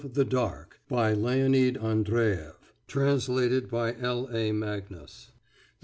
[0.03, 4.29] THE DARK BY LEONID ANDREEV TRANSLATED BY L.
[4.33, 4.51] A.
[4.51, 5.33] MAGNUS AND K.